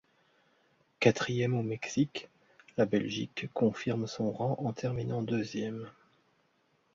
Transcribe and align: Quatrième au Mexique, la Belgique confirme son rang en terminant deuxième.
Quatrième 0.99 1.53
au 1.53 1.61
Mexique, 1.61 2.27
la 2.75 2.87
Belgique 2.87 3.49
confirme 3.53 4.07
son 4.07 4.31
rang 4.31 4.55
en 4.57 4.73
terminant 4.73 5.21
deuxième. 5.21 5.91